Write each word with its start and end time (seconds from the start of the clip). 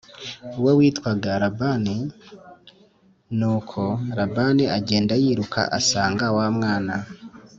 we 0.63 0.71
witwaga 0.79 1.29
Labani 1.41 1.95
i 2.01 2.07
Nuko 3.37 3.81
Labani 4.17 4.63
agenda 4.77 5.13
yiruka 5.23 5.61
asanga 5.79 6.25
wa 6.37 6.47
mwana 6.57 6.95